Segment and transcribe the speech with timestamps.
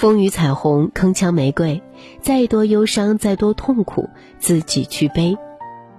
[0.00, 1.82] 风雨彩虹，铿锵玫瑰，
[2.22, 5.36] 再多忧伤，再多痛苦，自己去背。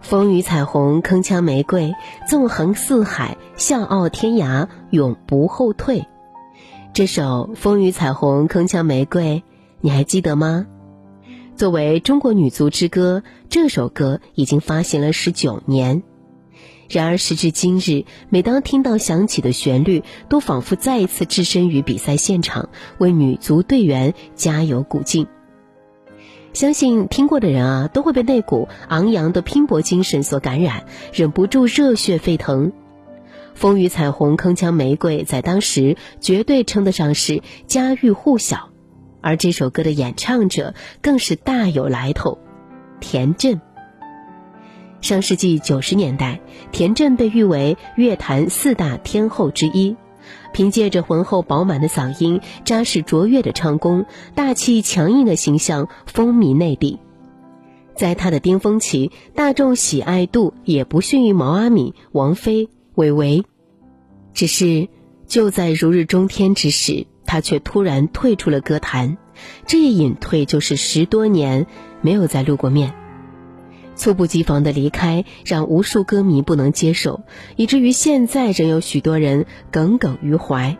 [0.02, 1.94] 风雨彩虹，铿锵玫瑰，
[2.28, 6.08] 纵横四海，笑傲天涯，永不后退。
[6.94, 9.44] 这首《风雨彩虹，铿锵玫瑰》，
[9.82, 10.66] 你还记得吗？
[11.56, 16.02] 作为中国女足之歌，这首歌已经发行了十九年。
[16.92, 22.68] 然而时至今日，每当听到响起的旋律，都仿佛再一次置身于比赛现场，
[22.98, 25.26] 为女足队员加油鼓劲。
[26.52, 30.84] 相信听过的人啊，都会被那股昂扬的拼搏精神所感染，
[31.14, 32.74] 忍不住热血沸腾。
[33.56, 38.70] 风雨彩虹，铿锵玫瑰，在当时绝对称得上是家喻户晓。
[39.22, 42.38] 而这首歌的演唱者更是大有来头，
[43.00, 43.62] 田震。
[45.02, 46.40] 上世纪九十年代，
[46.72, 49.96] 田震被誉为乐坛四大天后之一。
[50.54, 54.06] 凭借着浑厚饱满的嗓音、扎实卓越的唱功、
[54.36, 57.00] 大气强硬的形象，风靡内地。
[57.96, 63.44] 在他的巅峰期，大众喜爱度也不逊于毛阿敏、王菲、韦唯。
[64.34, 64.88] 只是
[65.26, 69.18] 就在如日中天之时，他却突然退出了歌坛。
[69.66, 71.66] 这一隐退就是十多年
[72.02, 72.94] 没有再露过面。
[74.02, 77.22] 猝不及防的离开让无数歌迷不能接受，
[77.56, 80.76] 以至于现在仍有许多人耿耿于怀。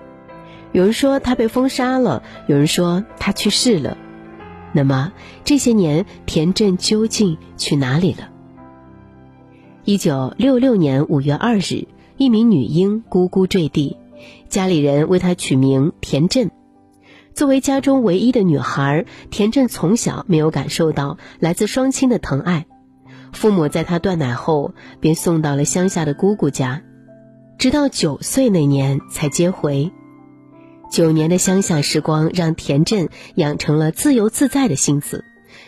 [0.72, 3.96] 有人说他被封杀了，有人说他去世了。
[4.74, 5.14] 那么
[5.44, 8.30] 这些年田震究竟去哪里了？
[9.86, 13.98] 一九六六年五月二日，一名女婴咕咕坠地，
[14.50, 16.50] 家里人为她取名田震。
[17.36, 22.66] 作为家中唯一的女孩，田震从小没有感受到来自双亲的疼爱。
[23.34, 26.84] 父母在他断奶后便送到了乡下的姑姑家，
[27.58, 29.92] 直到九岁那年才接回。
[30.92, 35.24] 九年的乡下时光让田震养成了自由自在的性子，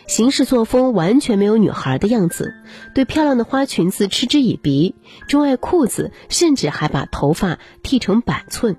[0.06, 2.52] 行事作风完全没有女孩的样子，
[2.94, 4.94] 对漂亮的花裙子嗤之以鼻，
[5.26, 8.76] 钟爱裤子，甚至还把头发剃成板寸。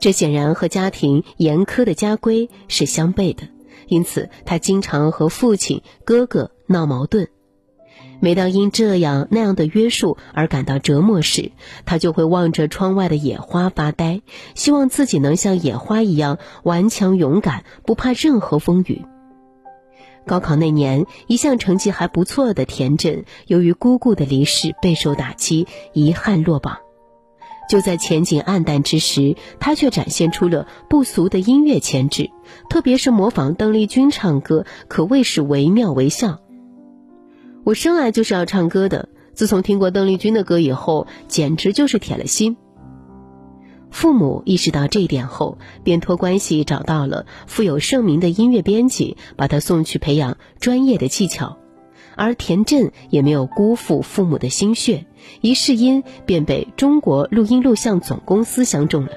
[0.00, 3.48] 这显然和家庭严苛的家规是相悖的，
[3.86, 7.28] 因此他经常和父亲、哥哥闹矛盾。
[8.24, 11.50] 每当因这样那样的约束而感到折磨时，
[11.84, 14.20] 他就会望着窗外的野花发呆，
[14.54, 19.04] 希望自己能像野花一样顽强勇敢，不怕任何风雨。
[20.24, 26.78] 高考那年，一向成绩还不错的田震，由于姑姑的离世备受打击，遗憾落榜。
[27.68, 32.30] 就在前景黯淡之时，他却展现出了不俗的音乐潜质，
[32.70, 36.38] 特别是模仿邓丽君唱歌，可谓是惟妙惟肖。
[37.64, 39.08] 我生来就是要唱歌的。
[39.34, 42.56] 自从听过邓丽君的歌以后，简直就是铁了心。
[43.90, 51.58] 父母意识到这一点后，便托关系找到了富有盛名的音乐编辑，把他送去培养专业的技巧。
[52.14, 55.06] 而田震也没有辜负父母的心血，
[55.40, 59.12] 一试音便被中国录音录像总公司相中了。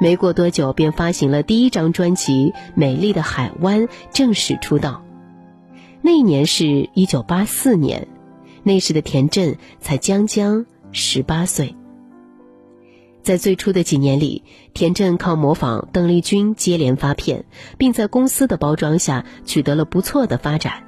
[0.00, 5.02] 没过多久，便发行了第一张专辑《美丽的海湾》，正式出道。
[6.00, 8.08] 那一年是一九八四年，
[8.62, 11.74] 那时的田震才将将十八岁。
[13.22, 14.42] 在最初的几年里，
[14.72, 17.44] 田震靠模仿邓丽君接连发片，
[17.76, 20.84] 并在公司的包装下取得了不错的发展。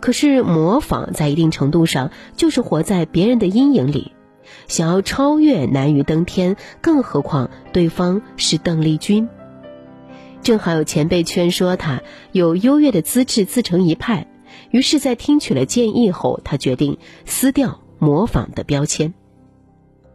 [0.00, 4.12] 可是模仿在一定程度上就是活在别人的阴影里，
[4.68, 9.28] 想要超越难于登天，更何况对方是邓丽君。
[10.48, 12.00] 正好有前辈劝说他
[12.32, 14.26] 有优越的资质自成一派，
[14.70, 19.12] 于是，在听取了建议后，他决定撕掉模仿的标签。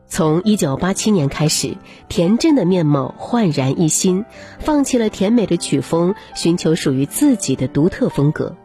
[0.08, 1.78] 从一九八七年开始，
[2.10, 4.26] 田震的面貌焕然一新，
[4.58, 8.58] 放弃了甜美的曲风，寻求属于自己的独特风格。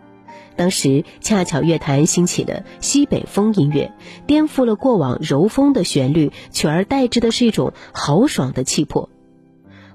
[0.56, 3.92] 当时恰巧乐坛兴起了西北风音乐，
[4.26, 9.10] 颠覆了过往柔风的旋律，取而代之的是一种豪爽的气魄。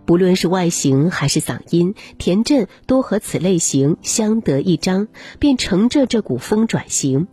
[0.06, 5.08] 不论是外形还是嗓音，田震都和此类型相得益彰，
[5.40, 7.28] 便乘着这股风转型。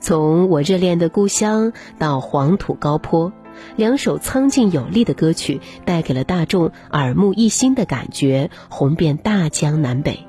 [0.00, 3.32] 从我热恋的故乡到黄土高坡，
[3.76, 10.20] 两首苍劲有力的歌曲带给了大众耳目一新的感觉，红遍大江南北。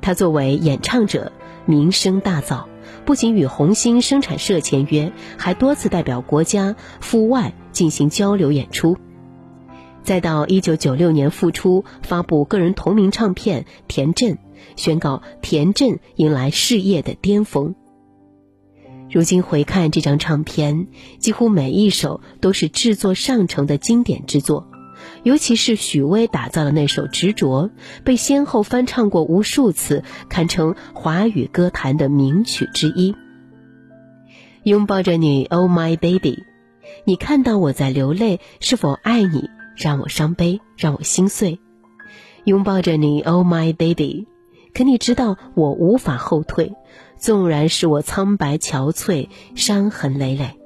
[0.00, 1.32] 他作为演唱者
[1.64, 2.64] 名声大噪，
[3.04, 8.96] 不仅与红星生产社签约，还多次代表国家赴外进行交流演出。
[10.06, 14.34] 再到一九九六年复出，发布个人同名唱片《田震》，
[14.76, 17.74] 宣告田震迎来事业的巅峰。
[19.10, 20.86] 如今回看这张唱片，
[21.18, 24.70] 几乎每一首都是制作上乘的经典之作，
[25.24, 27.68] 尤其是许巍打造的那首《执着》，
[28.04, 33.16] 被先后翻唱过无数次，堪称华语歌坛的名曲之一。
[34.62, 36.44] 拥抱着你，Oh my baby，
[37.04, 39.50] 你看到我在流泪，是否爱你？
[39.76, 41.60] 让我伤悲，让我心碎。
[42.44, 44.26] 拥抱着你，Oh my baby，
[44.72, 46.72] 可你知道我无法后退，
[47.16, 50.58] 纵然是我苍白憔悴，伤痕累累。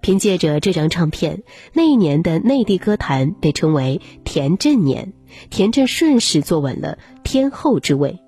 [0.00, 5.12] 凭借着这张唱片，那一年的内地歌坛被称为“田震年”，
[5.48, 8.18] 田震顺势坐稳了天后之位。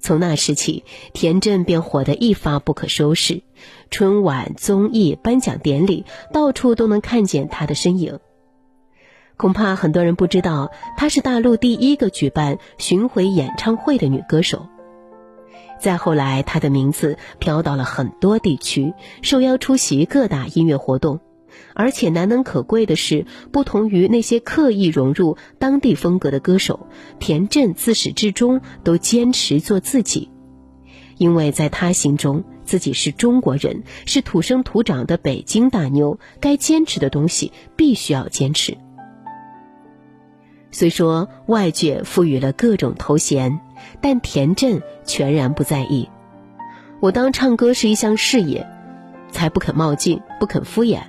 [0.00, 0.82] 从那时起，
[1.12, 3.42] 田震便火得一发不可收拾，
[3.88, 8.18] 春晚、综艺、颁奖典礼，到处都能看见他的身影。
[9.36, 14.66] 恐怕很多人不知道，她是大陆第一个举办巡回演唱会的女歌手。
[15.78, 21.20] 再后来，她的名字飘到了很多地区，受邀出席各大音乐活动。
[21.74, 26.88] 而且难能可贵的是，不同于那些刻意融入当地风格的歌手，
[27.18, 30.30] 田震自始至终都坚持做自己。
[31.18, 38.76] 因为在他心中，自己是中国人，是土生土长的北京大妞，该坚持的东西必须要坚持。
[40.78, 43.60] 虽说外界赋予了各种头衔。
[44.00, 46.08] 但田震全然不在意。
[47.00, 48.66] 我当唱歌是一项事业，
[49.30, 51.00] 才不肯冒进，不肯敷衍。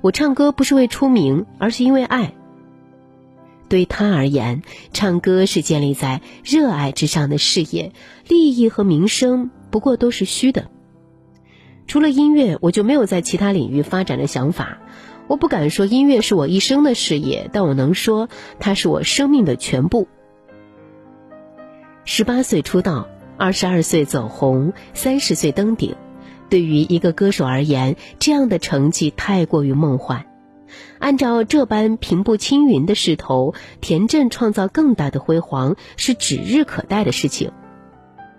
[0.00, 2.32] 我唱歌不是为出名，而是因为爱。
[3.68, 4.62] 对他而言，
[4.92, 7.92] 唱歌是建立在热爱之上的事业，
[8.26, 10.68] 利益和名声不过都是虚的。
[11.86, 14.78] 除了音乐，我就没有在其他领域发展的想法。
[15.28, 18.28] 我不敢说音乐是我一生的事业，但我能说
[18.60, 20.08] 它是我生命的全部。
[22.04, 25.96] 十八岁出道，二十二岁走红，三十岁登顶。
[26.48, 30.26] 对于一个歌手而言，这样的成绩太过于梦幻。
[31.00, 37.50] 按照这般平步青云的势头，田震创造更大的辉煌是指日可待的事情。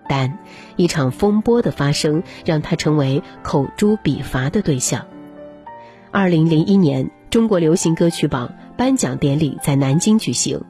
[0.08, 0.38] 但
[0.76, 5.06] 一场风波的发生，让他成为口诛笔伐的对象。
[6.10, 10.62] 二零零一年，中国流行歌曲榜颁奖典礼在南京举行。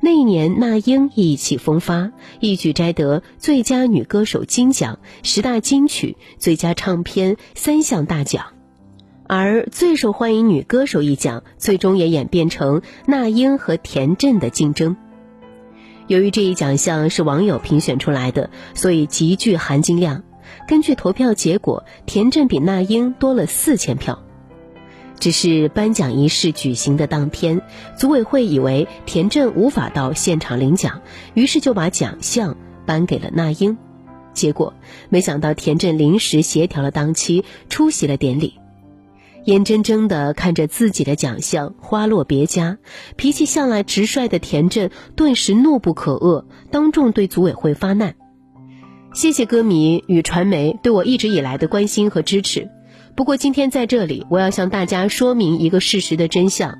[0.00, 2.10] 那一年，那英意气风发，
[2.40, 8.46] 一举摘得最佳女歌手金奖、十大金曲、最佳唱片三项大奖，
[9.26, 14.96] 而最受欢迎女歌手一奖，最终也演变成那英和田震的竞争。
[16.06, 20.22] 由于这一奖项是网友评选出来的，所以极具含金量。
[20.68, 24.22] 根据投票结果，田震比那英多了四千票。
[25.24, 27.62] 只是颁奖仪式举行的当天，
[27.96, 31.00] 组委会以为田震无法到现场领奖，
[31.32, 33.78] 于是就把奖项颁给了那英。
[34.34, 34.74] 结果
[35.08, 38.58] 没想到田震临时协调了当期，出席了典礼，
[39.46, 42.76] 眼睁睁地看着自己的奖项花落别家，
[43.16, 48.14] 脾气向来直率的田震顿时怒不可遏，当众对组委会发难
[49.14, 52.68] ：“谢谢歌迷与传媒对我一直以来的关心和支持。”
[53.16, 56.78] 不过今天在这里，我要向大家说明一个事实的真相。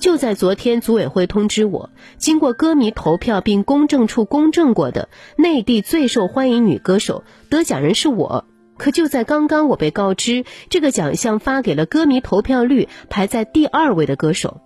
[0.00, 8.46] 就在昨天，组委会通知我，经过歌迷投票并公证处公证过的内地最受欢迎女歌手得奖人是我。
[8.78, 14.60] 可就在刚刚，我被告知这个奖项发给了歌迷投票率排在第二位的歌手。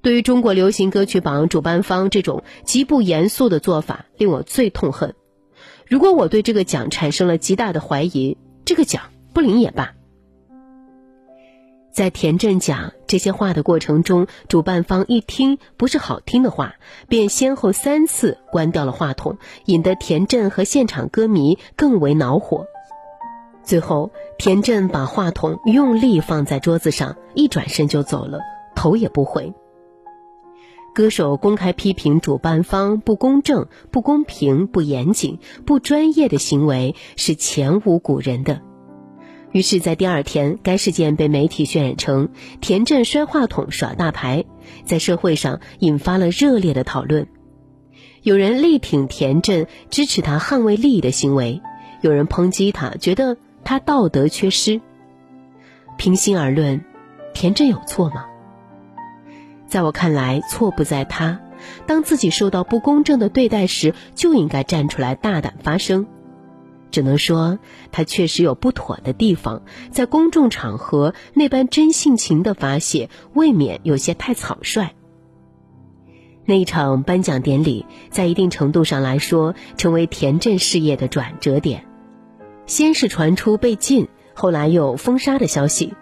[0.00, 5.14] 对于中国流行歌曲榜主办方这种极不严肃的做法，令我最痛恨。
[5.86, 9.02] 如果我对这个奖产生了极大的怀疑，这个奖
[9.32, 9.94] 不领也罢。
[11.98, 16.76] 在田震讲这些话的过程中，主办方一听不是好听的话，
[17.08, 22.66] 便先后三次关掉了话筒，引得田震和现场歌迷更为恼火。
[23.64, 28.38] 最后，田震把话筒用力放在桌子上，一转身就走了，
[28.76, 29.52] 头也不回。
[30.94, 38.62] 歌手公开批评主办方不公正、不公平、不严谨、不专业的行为，是前无古人的。
[39.52, 42.28] 于是，在第二天，该事件被媒体渲染成
[42.60, 44.44] 田震摔话筒耍大牌，
[44.84, 47.26] 在社会上引发了热烈的讨论。
[48.22, 51.62] 有人力挺田震，支持他捍卫利益的行为；
[52.02, 54.82] 有人抨击他，觉得他道德缺失。
[55.96, 56.84] 平心而论，
[57.32, 58.26] 田震有错吗？
[59.66, 61.40] 在我看来，错不在他。
[61.86, 66.06] 当自己受到不公正的对待时，就应该站出来大胆发声。
[66.90, 67.58] 只能说，
[67.92, 74.92] 他确实有不妥的地方，在公众场合那般真性情的发泄，未免有些太草率。
[76.44, 81.84] 那一场颁奖典礼，在一定程度上来说，成为田震事业的转折点。
[82.64, 85.92] 先是传出被禁，后来又封杀的消息。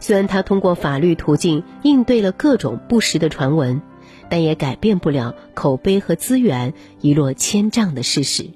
[0.00, 3.82] 虽然他通过法律途径应对了各种不实的传闻，
[4.28, 8.50] 但也改变不了口碑和资源一落千丈的事实。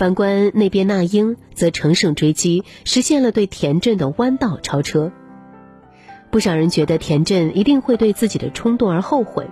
[0.00, 5.12] 反观那边那英，则乘胜追击，实现了对田震的弯道超车。
[6.30, 9.46] 不少人觉得田震一定会对自己的冲动而后悔，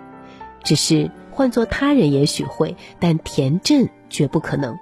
[0.64, 4.78] 只是换做他人也许会，但田震绝不可能。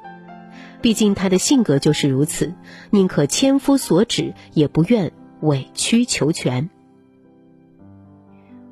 [0.80, 2.54] 毕竟他的性格就是如此，
[2.90, 5.10] 宁可千夫所指，也不愿。
[5.40, 6.70] 委曲求全。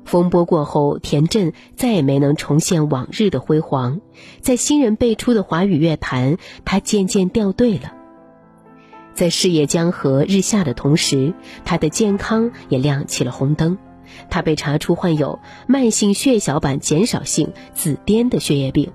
[0.05, 3.99] 风波过后，田震再也没能重现往日的辉煌。
[4.39, 7.91] 在新人辈出的华语乐坛，他渐渐掉队了。
[9.13, 11.33] 在事业江河日下的同时，
[11.63, 13.77] 他的健康也亮起了红灯。
[14.29, 18.91] 他被查出患有慢性血小板减少性紫癜的血液病。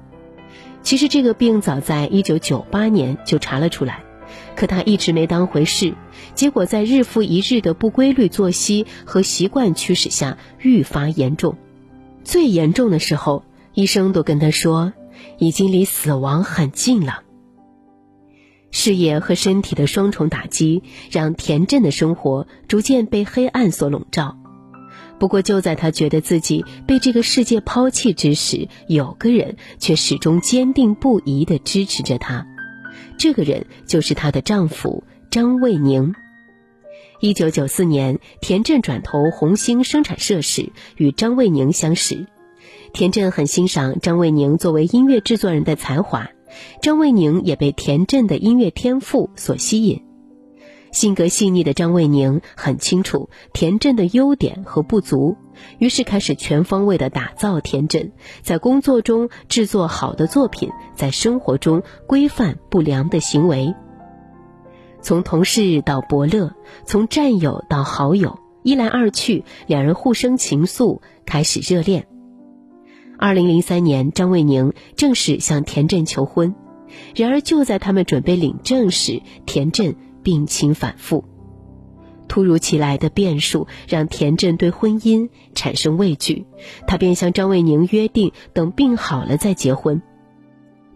[0.82, 4.04] 其实，这个病早在一九九八年就查了出来。
[4.60, 5.94] 可他一直没当回事，
[6.34, 11.56] 结果在日复一日的不规律作息和习惯驱使下愈发严重。
[12.24, 14.92] 最严重的时候，医生都跟他说，
[15.38, 17.22] 已经离死亡很近了。
[18.70, 24.36] 事业和身体的双重打击，让田震的生活逐渐被黑暗所笼罩。
[25.18, 32.46] 不过，就在他觉得自己被这个世界抛弃之时，有个人却始终坚定不移地支持着他。
[33.20, 36.14] 这个人就是她的丈夫张卫宁。
[37.20, 42.26] 一九九四年，田震转投红星生产社时，与张卫宁相识。
[42.94, 46.30] 田震很欣赏张卫宁作为音乐制作人的才华，
[46.80, 50.02] 张卫宁也被田震的音乐天赋所吸引。
[50.92, 55.36] 性格细腻的张卫宁很清楚田震的优点和不足，
[55.78, 63.74] 于是开始全方位的打造田震，在工作中制作好的作品，在生活中规范不良的行为。
[65.00, 66.54] 从同事到伯乐，
[66.84, 72.06] 从战友到好友，一来二去，两人互生情愫，开始热恋。
[73.16, 76.54] 二零零三年，张卫宁正式向田震求婚，
[77.14, 79.94] 然而就在他们准备领证时，田震。
[80.22, 81.24] 病情反复，
[82.28, 86.46] 突如其来的变数让田震对婚姻产生畏惧，
[86.86, 90.02] 他便向张卫宁约定等病好了再结婚。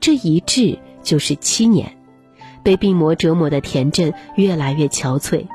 [0.01, 1.97] 这一治就是七年，
[2.63, 5.47] 被病魔折磨的田震越来越憔悴，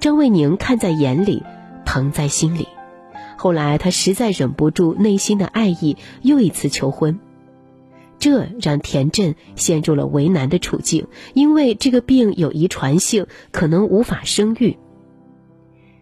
[0.00, 1.42] 张卫宁看在眼里，
[1.84, 2.68] 疼在心里。
[3.36, 7.20] 后来他实在忍不住内心的爱意，又一次求婚。
[8.18, 14.76] 这让田震陷入了为难的处境，因为这个病有遗传性，可能无法生育。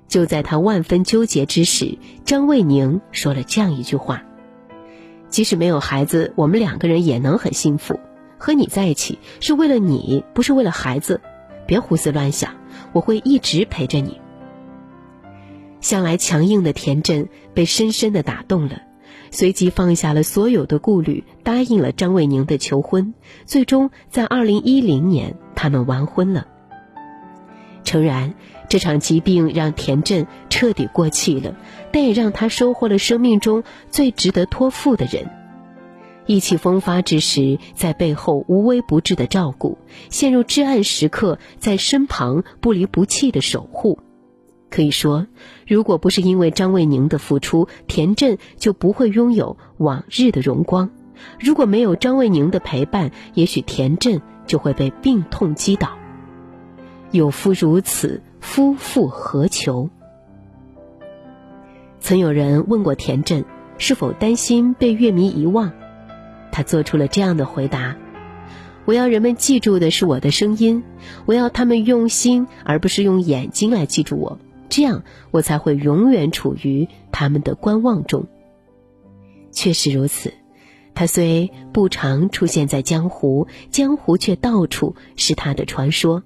[0.09, 4.23] 就在他万分纠结之时，张卫宁说了这样一句话
[5.29, 8.01] ：“即使没有孩子，我们两个人也能很幸福。
[8.39, 11.21] 和你在一起是为了你，不是为了孩子。
[11.67, 12.55] 别胡思乱想，
[12.93, 14.21] 我会一直陪着你。”
[15.83, 18.83] 向来强硬的田震被深深的打动了。
[19.31, 23.15] 随即放下了所有的顾虑，答应了张卫宁的求婚。
[23.45, 26.47] 最终，在二零一零年，他们完婚了。
[27.85, 28.35] 诚然，
[28.69, 31.55] 这场疾病让田震彻底过气了，
[31.93, 35.31] 但也让他收获了生命中最值得托付的人。
[36.27, 39.79] 意气风发之时，在背后无微不至的照顾；
[40.11, 44.01] 陷入至暗时刻，在身旁不离不弃的守护。
[44.69, 45.27] 可以说，
[45.67, 50.89] 如果不是因为张卫宁的付出，田震就不会拥有往日的荣光；
[51.39, 55.97] 如果没有张卫宁的陪伴，也许田震就会被病痛击倒。
[57.13, 59.89] 有夫如此，夫复何求？
[62.01, 63.45] 曾有人问过田震，
[63.79, 65.73] 是否担心被乐迷遗忘？
[66.51, 67.97] 他做出了这样的回答
[68.85, 70.83] ：“我要人们记住的是我的声音，
[71.25, 78.27] 我要他们用心，而不是用眼睛来记住我。”这样，我才会永远处于他们的观望中。
[79.53, 80.35] 确实如此，
[80.95, 86.23] 他虽不常出现在江湖，江湖却到处是他的传说。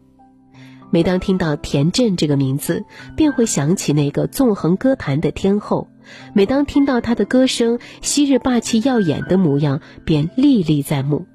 [0.93, 2.85] 每当听到田震这个名字，
[3.17, 5.87] 便会想起那个纵横歌坛的天后；
[6.35, 11.27] 每当听到她的歌声，昔日霸气耀眼的模样便历历在目。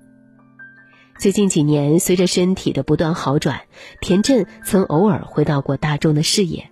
[1.18, 3.62] 最近几年，随着身体的不断好转，
[4.02, 6.70] 田震曾偶尔回到过大众的视野。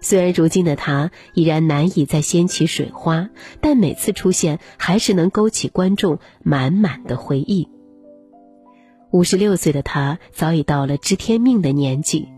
[0.00, 7.68] 虽然如今的他已然难以再掀起水花，但每次出现还是能勾起观众满满的回忆。
[9.10, 12.28] 五十六岁的他早已到了知天命的年纪，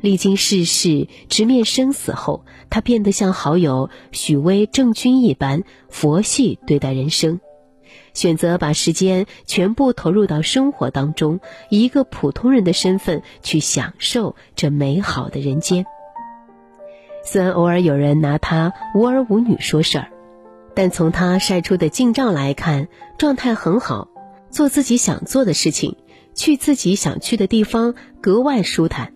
[0.00, 7.38] 历经世事，直面生死后，他变得像好友许巍、郑钧一般佛系对待人生，
[8.14, 15.84] 选择把时间全部投入到生活当中，以一个普通人的身份去享受这美好的人间。
[17.32, 20.08] 虽然偶尔有人拿他无儿无女说事儿，
[20.74, 24.08] 但从他晒出的近照来看，状态很好，
[24.50, 25.96] 做自己想做的事情，
[26.34, 29.12] 去自己想去的地方，格外舒坦。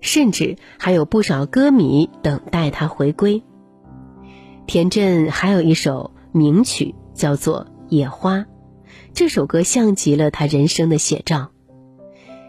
[0.00, 3.44] 甚至还有不少歌迷等待他回归。
[4.66, 8.38] 田震还有一首名曲叫做《野花》，
[9.14, 11.52] 这首歌像极了他人生的写照。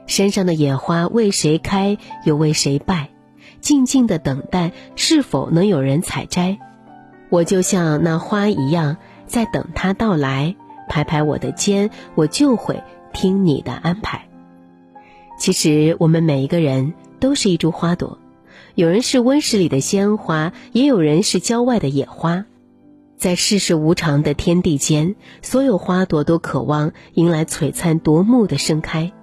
[0.08, 3.12] 山上的野花为谁开，又为谁败？
[3.62, 6.58] 静静的等待，是否能有人采摘？
[7.30, 10.56] 我就像那花一样，在等他到来。
[10.90, 14.28] 拍拍我的肩，我就会听你的安排。
[15.38, 16.94] 其实，我们每一个人。
[17.22, 18.18] 都是一株花朵，
[18.74, 22.46] 有人是温室里的鲜花，也有人是郊外的野花。
[23.16, 25.14] 在世事无常的天地间，
[25.44, 29.14] 所有花朵都渴望迎来璀璨夺目的盛开。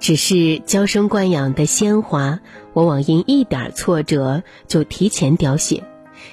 [0.00, 2.40] 只是娇生惯养的鲜花，
[2.72, 5.84] 往往因一点挫折就提前凋谢，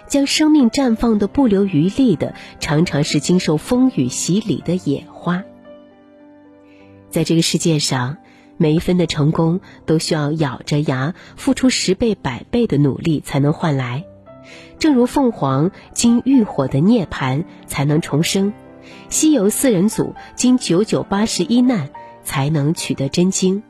[0.07, 5.43] 将生命绽放的不留余力的，常常是经受风雨洗礼的野花。
[7.11, 8.17] 在这个世界上。
[8.59, 14.03] 每一分的成功都需要咬着牙付出十倍百倍的努力才能换来，
[14.79, 18.53] 正如凤凰经浴火的涅槃才能重生，
[19.09, 21.91] 西游四人组经九九八十一难
[22.27, 23.63] 才能取得真经。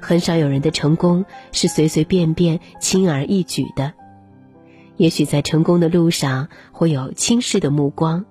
[0.00, 3.92] 很少有人的成功是随随便便、轻而易举的。
[4.96, 8.24] 也许在成功的路上会有轻视的目光，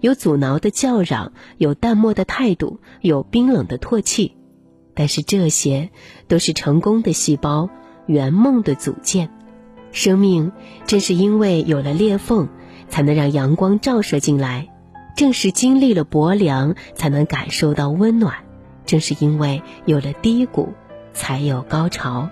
[0.00, 4.36] 有阻挠的叫嚷，有淡漠的态度，有冰冷的唾弃。
[4.94, 5.88] 但是这些
[6.28, 7.70] 都是成功的细胞，
[8.06, 9.30] 圆梦的组件。
[9.92, 10.52] 生命
[10.84, 12.48] 正是因为有了裂缝，
[12.90, 14.66] 才能让阳光照射进来；
[15.16, 18.44] 正是经历了薄凉，才能感受到温暖；
[18.90, 20.74] 正是因为有了低谷，
[21.12, 22.28] 才有高潮。